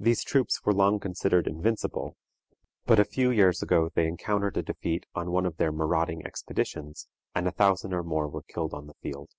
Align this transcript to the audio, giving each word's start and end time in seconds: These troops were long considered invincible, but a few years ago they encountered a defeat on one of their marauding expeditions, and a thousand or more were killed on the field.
These 0.00 0.24
troops 0.24 0.64
were 0.64 0.74
long 0.74 0.98
considered 0.98 1.46
invincible, 1.46 2.16
but 2.86 2.98
a 2.98 3.04
few 3.04 3.30
years 3.30 3.62
ago 3.62 3.88
they 3.94 4.08
encountered 4.08 4.56
a 4.56 4.64
defeat 4.64 5.06
on 5.14 5.30
one 5.30 5.46
of 5.46 5.58
their 5.58 5.70
marauding 5.70 6.26
expeditions, 6.26 7.06
and 7.36 7.46
a 7.46 7.52
thousand 7.52 7.94
or 7.94 8.02
more 8.02 8.26
were 8.26 8.42
killed 8.42 8.74
on 8.74 8.88
the 8.88 8.94
field. 9.00 9.30